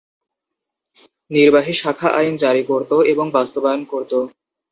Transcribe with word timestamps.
নির্বাহী 1.31 1.73
শাখা 1.73 2.09
আইন 2.19 2.33
জারি 2.43 2.63
করত 2.63 2.91
এবং 3.11 3.25
বাস্তবায়ন 3.37 3.81
করত। 3.91 4.11